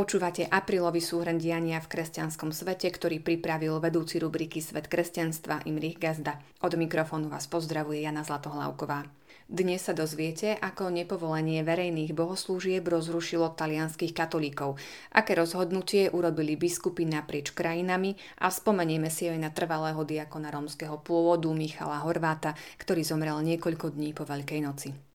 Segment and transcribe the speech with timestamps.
[0.00, 6.40] Počúvate aprílový súhrn diania v kresťanskom svete, ktorý pripravil vedúci rubriky Svet kresťanstva Imrich Gazda.
[6.64, 9.04] Od mikrofónu vás pozdravuje Jana Zlatohlávková.
[9.44, 14.80] Dnes sa dozviete, ako nepovolenie verejných bohoslúžieb rozrušilo talianských katolíkov,
[15.12, 21.52] aké rozhodnutie urobili biskupy naprieč krajinami a spomenieme si aj na trvalého diakona rómskeho pôvodu
[21.52, 25.09] Michala Horváta, ktorý zomrel niekoľko dní po Veľkej noci.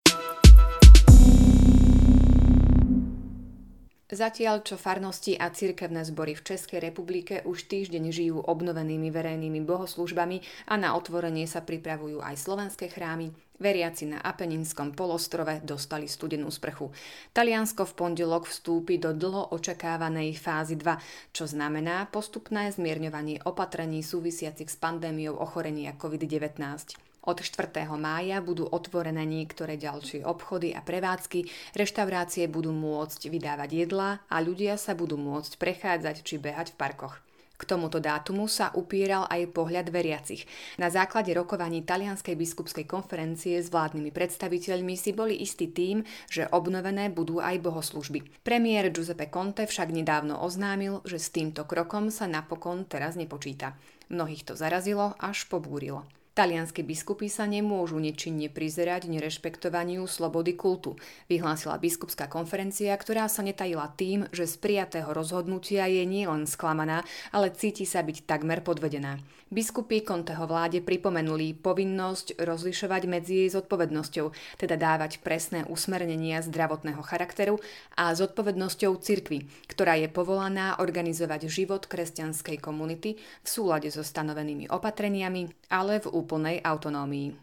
[4.05, 10.69] Zatiaľ, čo farnosti a cirkevné zbory v Českej republike už týždeň žijú obnovenými verejnými bohoslužbami
[10.69, 16.93] a na otvorenie sa pripravujú aj slovenské chrámy, veriaci na Apeninskom polostrove dostali studenú sprchu.
[17.33, 24.69] Taliansko v pondelok vstúpi do dlho očakávanej fázy 2, čo znamená postupné zmierňovanie opatrení súvisiacich
[24.69, 27.04] s pandémiou ochorenia COVID-19.
[27.25, 27.89] Od 4.
[27.97, 34.77] mája budú otvorené niektoré ďalšie obchody a prevádzky, reštaurácie budú môcť vydávať jedla a ľudia
[34.77, 37.25] sa budú môcť prechádzať či behať v parkoch.
[37.55, 40.43] K tomuto dátumu sa upieral aj pohľad veriacich.
[40.75, 47.07] Na základe rokovaní Talianskej biskupskej konferencie s vládnymi predstaviteľmi si boli istí tým, že obnovené
[47.07, 48.43] budú aj bohoslužby.
[48.43, 53.79] Premiér Giuseppe Conte však nedávno oznámil, že s týmto krokom sa napokon teraz nepočíta.
[54.11, 56.03] Mnohých to zarazilo až pobúrilo.
[56.35, 60.99] Talianskí biskupy sa nemôžu nečinne prizerať nerešpektovaniu slobody kultu,
[61.31, 67.55] vyhlásila biskupská konferencia, ktorá sa netajila tým, že z prijatého rozhodnutia je nielen sklamaná, ale
[67.55, 69.23] cíti sa byť takmer podvedená.
[69.47, 77.63] Biskupy Conteho vláde pripomenuli povinnosť rozlišovať medzi jej zodpovednosťou, teda dávať presné usmernenia zdravotného charakteru
[77.95, 85.71] a zodpovednosťou cirkvy, ktorá je povolaná organizovať život kresťanskej komunity v súlade so stanovenými opatreniami,
[85.71, 87.37] ale v úplnej autonómii.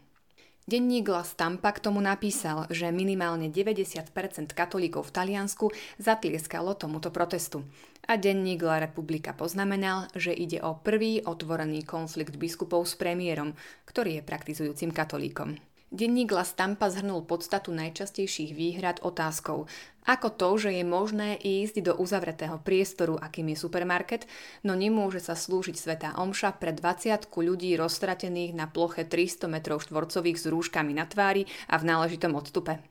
[0.63, 4.11] Denník La Stampa k tomu napísal, že minimálne 90%
[4.55, 7.67] katolíkov v Taliansku zatlieskalo tomuto protestu.
[8.07, 13.55] A denník La Republika poznamenal, že ide o prvý otvorený konflikt biskupov s premiérom,
[13.87, 15.72] ktorý je praktizujúcim katolíkom.
[15.93, 19.69] Denník La Stampa zhrnul podstatu najčastejších výhrad otázkou,
[20.09, 24.25] ako to, že je možné ísť do uzavretého priestoru, akým je supermarket,
[24.65, 30.41] no nemôže sa slúžiť Svetá Omša pre 20 ľudí roztratených na ploche 300 m štvorcových
[30.41, 32.81] s rúškami na tvári a v náležitom odstupe.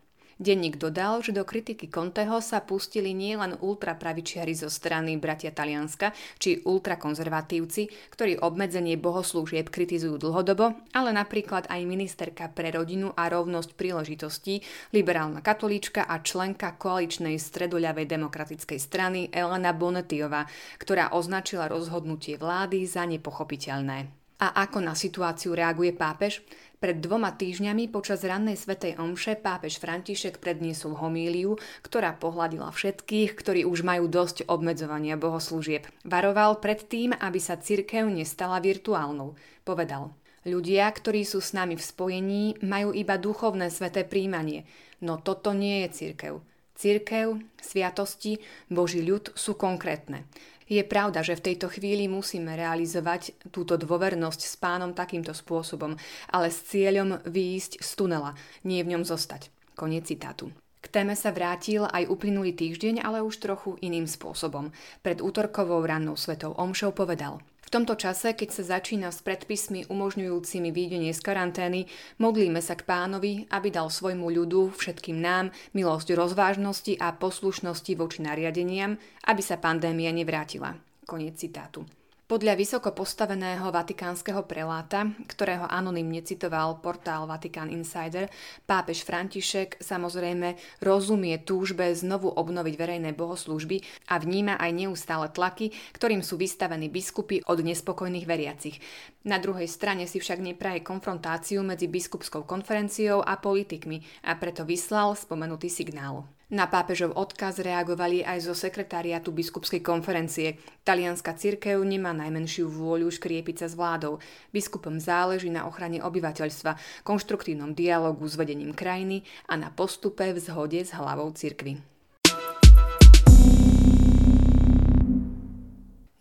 [0.42, 6.10] Denník dodal, že do kritiky Conteho sa pustili nielen ultrapravičiari zo strany bratia Talianska
[6.42, 13.78] či ultrakonzervatívci, ktorí obmedzenie bohoslúžieb kritizujú dlhodobo, ale napríklad aj ministerka pre rodinu a rovnosť
[13.78, 20.50] príležitostí, liberálna katolíčka a členka koaličnej stredoľavej demokratickej strany Elena Bonetiova,
[20.82, 24.10] ktorá označila rozhodnutie vlády za nepochopiteľné.
[24.42, 26.42] A ako na situáciu reaguje pápež?
[26.82, 33.62] Pred dvoma týždňami počas rannej svetej omše pápež František predniesol homíliu, ktorá pohľadila všetkých, ktorí
[33.62, 35.86] už majú dosť obmedzovania bohoslúžieb.
[36.02, 39.38] Varoval pred tým, aby sa cirkev nestala virtuálnou.
[39.62, 40.10] Povedal,
[40.42, 44.66] ľudia, ktorí sú s nami v spojení, majú iba duchovné sveté príjmanie,
[45.06, 46.42] no toto nie je cirkev.
[46.82, 50.26] Cirkev, sviatosti, Boží ľud sú konkrétne.
[50.66, 55.94] Je pravda, že v tejto chvíli musíme realizovať túto dôvernosť s pánom takýmto spôsobom,
[56.34, 58.34] ale s cieľom výjsť z tunela,
[58.66, 59.54] nie v ňom zostať.
[59.78, 60.50] Koniec citátu.
[60.82, 64.74] K téme sa vrátil aj uplynulý týždeň, ale už trochu iným spôsobom.
[65.06, 67.38] Pred útorkovou rannou svetou omšou povedal–
[67.72, 71.88] tomto čase, keď sa začína s predpismi umožňujúcimi výdenie z karantény,
[72.20, 78.20] modlíme sa k pánovi, aby dal svojmu ľudu, všetkým nám, milosť rozvážnosti a poslušnosti voči
[78.20, 80.76] nariadeniam, aby sa pandémia nevrátila.
[81.08, 82.01] Koniec citátu.
[82.32, 88.24] Podľa vysoko postaveného vatikánskeho preláta, ktorého anonymne citoval portál Vatican Insider,
[88.64, 96.24] pápež František samozrejme rozumie túžbe znovu obnoviť verejné bohoslúžby a vníma aj neustále tlaky, ktorým
[96.24, 98.80] sú vystavení biskupy od nespokojných veriacich.
[99.28, 105.20] Na druhej strane si však nepraje konfrontáciu medzi biskupskou konferenciou a politikmi a preto vyslal
[105.20, 106.24] spomenutý signál.
[106.52, 110.60] Na pápežov odkaz reagovali aj zo sekretariátu biskupskej konferencie.
[110.84, 114.20] Talianská cirkev nemá najmenšiu vôľu škriepiť sa s vládou.
[114.52, 116.76] Biskupom záleží na ochrane obyvateľstva,
[117.08, 121.91] konštruktívnom dialogu s vedením krajiny a na postupe v zhode s hlavou cirkvy.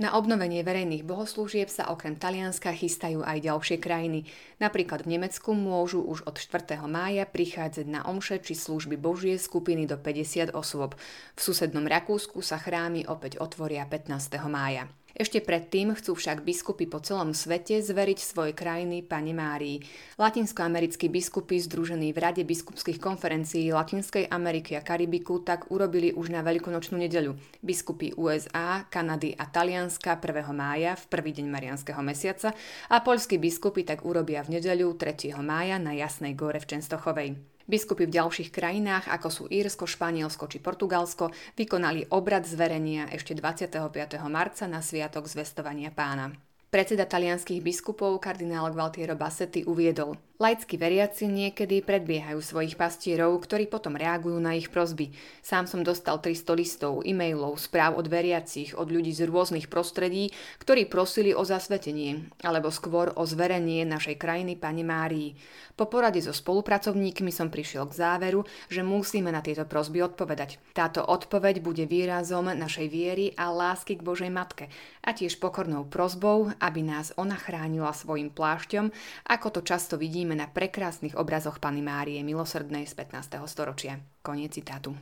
[0.01, 4.25] Na obnovenie verejných bohoslúžieb sa okrem Talianska chystajú aj ďalšie krajiny.
[4.57, 6.81] Napríklad v Nemecku môžu už od 4.
[6.89, 10.97] mája prichádzať na omše či služby Božie skupiny do 50 osôb.
[11.37, 14.41] V susednom Rakúsku sa chrámy opäť otvoria 15.
[14.49, 14.89] mája.
[15.11, 19.83] Ešte predtým chcú však biskupy po celom svete zveriť svoje krajiny Pane Márii.
[20.15, 26.39] Latinskoamerickí biskupy združení v Rade biskupských konferencií Latinskej Ameriky a Karibiku tak urobili už na
[26.39, 27.35] veľkonočnú nedeľu.
[27.59, 30.47] Biskupy USA, Kanady a Talianska 1.
[30.55, 32.55] mája v prvý deň Marianského mesiaca
[32.87, 35.35] a poľskí biskupy tak urobia v nedeľu 3.
[35.43, 37.50] mája na Jasnej gore v Čenstochovej.
[37.69, 41.29] Biskupy v ďalších krajinách, ako sú Írsko, Španielsko či Portugalsko,
[41.59, 43.91] vykonali obrad zverenia ešte 25.
[44.31, 46.33] marca na Sviatok zvestovania pána.
[46.71, 53.93] Predseda talianských biskupov kardinál Gualtiero Bassetti uviedol– Laickí veriaci niekedy predbiehajú svojich pastierov, ktorí potom
[53.93, 55.13] reagujú na ich prozby.
[55.45, 60.89] Sám som dostal 300 listov, e-mailov, správ od veriacich, od ľudí z rôznych prostredí, ktorí
[60.89, 65.37] prosili o zasvetenie, alebo skôr o zverenie našej krajiny Pane Márii.
[65.77, 70.57] Po porade so spolupracovníkmi som prišiel k záveru, že musíme na tieto prosby odpovedať.
[70.73, 74.73] Táto odpoveď bude výrazom našej viery a lásky k Božej Matke
[75.05, 78.89] a tiež pokornou prozbou, aby nás ona chránila svojim plášťom,
[79.29, 83.35] ako to často vidíme vidíme na prekrásnych obrazoch Pany Márie milosrdnej z 15.
[83.51, 83.99] storočia.
[84.23, 84.95] Koniec citátu.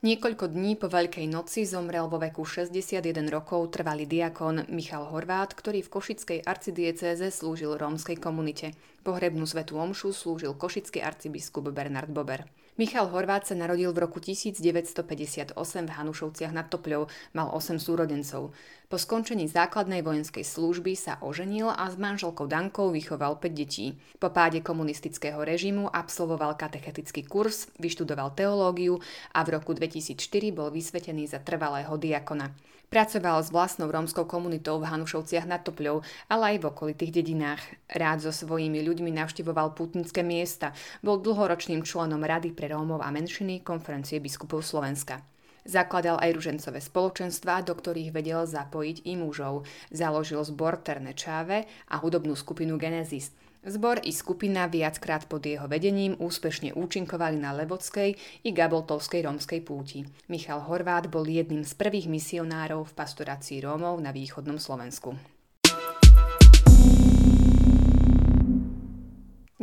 [0.00, 5.84] Niekoľko dní po Veľkej noci zomrel vo veku 61 rokov trvalý diakon Michal Horvát, ktorý
[5.84, 8.72] v Košickej arcidiecéze slúžil rómskej komunite.
[9.04, 12.48] Pohrebnú svetú omšu slúžil košický arcibiskup Bernard Bober.
[12.80, 18.56] Michal Horvát sa narodil v roku 1958 v Hanušovciach nad Topľou, mal 8 súrodencov.
[18.88, 24.00] Po skončení základnej vojenskej služby sa oženil a s manželkou Dankou vychoval 5 detí.
[24.16, 29.04] Po páde komunistického režimu absolvoval katechetický kurz, vyštudoval teológiu
[29.36, 30.16] a v roku 2004
[30.48, 32.56] bol vysvetený za trvalého diakona.
[32.94, 37.58] Pracoval s vlastnou rómskou komunitou v Hanušovciach nad Topľou, ale aj v okolitých dedinách.
[37.90, 40.70] Rád so svojimi ľuďmi navštevoval pútnické miesta,
[41.02, 45.26] bol dlhoročným členom Rady pre Rómov a menšiny konferencie biskupov Slovenska.
[45.64, 49.64] Zakladal aj ružencové spoločenstvá, do ktorých vedel zapojiť i mužov.
[49.90, 53.32] Založil zbor Terne Čáve a hudobnú skupinu Genesis–
[53.64, 58.12] Zbor i skupina viackrát pod jeho vedením úspešne účinkovali na Levodskej
[58.44, 60.04] i Gaboltovskej rómskej púti.
[60.28, 65.16] Michal Horvát bol jedným z prvých misionárov v pastorácii Rómov na východnom Slovensku.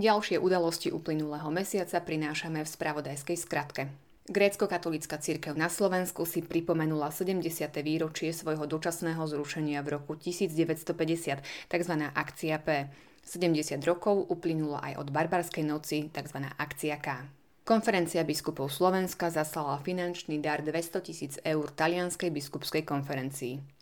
[0.02, 3.94] Ďalšie udalosti uplynulého mesiaca prinášame v spravodajskej skratke.
[4.34, 7.46] Grécko-katolická církev na Slovensku si pripomenula 70.
[7.86, 11.94] výročie svojho dočasného zrušenia v roku 1950, tzv.
[12.18, 12.90] akcia P.
[13.30, 16.50] 70 rokov uplynulo aj od barbarskej noci, tzv.
[16.50, 17.22] akcia K.
[17.62, 23.81] Konferencia biskupov Slovenska zaslala finančný dar 200 tisíc eur talianskej biskupskej konferencii.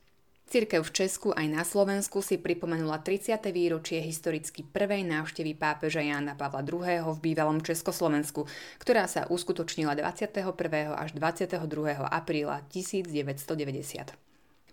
[0.50, 3.38] Cirkev v Česku aj na Slovensku si pripomenula 30.
[3.54, 7.06] výročie historicky prvej návštevy pápeža Jána Pavla II.
[7.06, 8.50] v bývalom Československu,
[8.82, 10.42] ktorá sa uskutočnila 21.
[10.98, 11.54] až 22.
[12.02, 14.10] apríla 1990.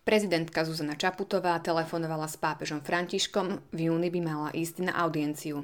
[0.00, 5.60] Prezidentka Zuzana Čaputová telefonovala s pápežom Františkom, v júni by mala ísť na audienciu.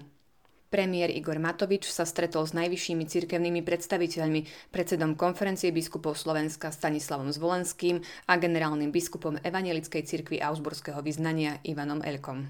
[0.72, 8.00] Premiér Igor Matovič sa stretol s najvyššími cirkevnými predstaviteľmi, predsedom konferencie biskupov Slovenska Stanislavom Zvolenským
[8.24, 12.48] a generálnym biskupom Evangelickej cirkvi Augsburského vyznania Ivanom Elkom.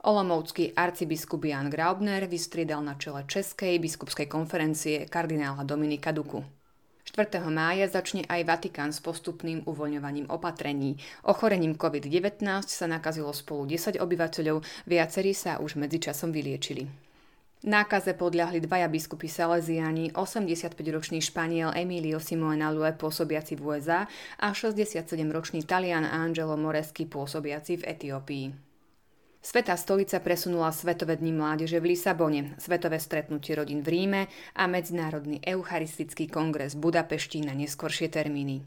[0.00, 6.40] Olomoucký arcibiskup Jan Graubner vystriedal na čele Českej biskupskej konferencie kardinála Dominika Duku.
[7.04, 7.36] 4.
[7.52, 10.96] mája začne aj Vatikán s postupným uvoľňovaním opatrení.
[11.28, 17.11] Ochorením COVID-19 sa nakazilo spolu 10 obyvateľov, viacerí sa už medzičasom vyliečili.
[17.62, 24.02] Nákaze podľahli dvaja biskupy Salesiani, 85-ročný Španiel Emilio Simone Lue pôsobiaci v USA
[24.42, 28.46] a 67-ročný Talian Angelo Moresky pôsobiaci v Etiópii.
[29.38, 34.22] Svetá stolica presunula Svetové dni mládeže v Lisabone, Svetové stretnutie rodín v Ríme
[34.58, 38.66] a Medzinárodný eucharistický kongres v Budapešti na neskoršie termíny.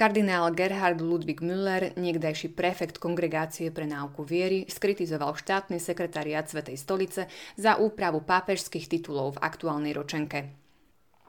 [0.00, 7.28] Kardinál Gerhard Ludwig Müller, niekdajší prefekt kongregácie pre náuku viery, skritizoval štátny sekretariat Svetej stolice
[7.60, 10.56] za úpravu pápežských titulov v aktuálnej ročenke.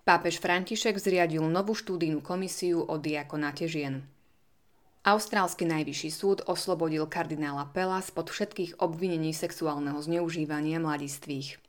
[0.07, 4.07] Pápež František zriadil novú štúdijnú komisiu o diakonáte žien.
[5.03, 11.59] Austrálsky najvyšší súd oslobodil kardinála Pela spod všetkých obvinení sexuálneho zneužívania mladistvých.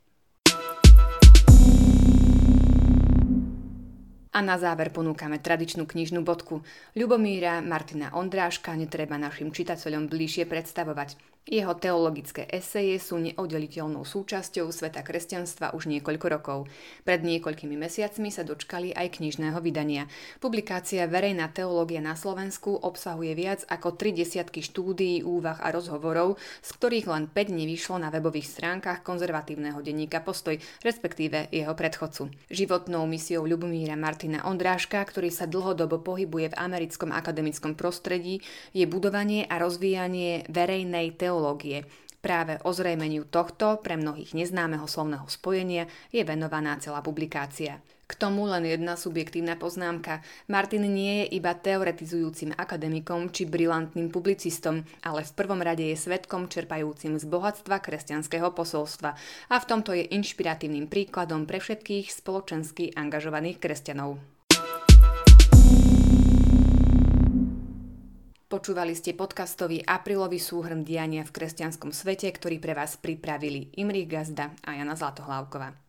[4.33, 6.65] A na záver ponúkame tradičnú knižnú bodku.
[6.97, 11.32] Ľubomíra Martina Ondráška netreba našim čitateľom bližšie predstavovať.
[11.43, 16.71] Jeho teologické eseje sú neoddeliteľnou súčasťou sveta kresťanstva už niekoľko rokov.
[17.03, 20.07] Pred niekoľkými mesiacmi sa dočkali aj knižného vydania.
[20.39, 26.69] Publikácia Verejná teológia na Slovensku obsahuje viac ako tri desiatky štúdií, úvah a rozhovorov, z
[26.79, 32.31] ktorých len 5 nevyšlo na webových stránkach konzervatívneho denníka Postoj, respektíve jeho predchodcu.
[32.55, 38.39] Životnou misiou Ľubomíra Martina Ondráška, ktorý sa dlhodobo pohybuje v americkom akademickom prostredí,
[38.71, 41.89] je budovanie a rozvíjanie verejnej teológie teológie.
[42.21, 47.81] Práve ozrejmeniu tohto, pre mnohých neznámeho slovného spojenia, je venovaná celá publikácia.
[48.07, 50.21] K tomu len jedna subjektívna poznámka.
[50.47, 56.47] Martin nie je iba teoretizujúcim akademikom či brilantným publicistom, ale v prvom rade je svetkom
[56.47, 59.17] čerpajúcim z bohatstva kresťanského posolstva
[59.49, 64.21] a v tomto je inšpiratívnym príkladom pre všetkých spoločensky angažovaných kresťanov.
[68.53, 74.53] Počúvali ste podcastový aprílový súhrn diania v kresťanskom svete, ktorý pre vás pripravili Imrich Gazda
[74.61, 75.82] a Jana Zlatohlávková.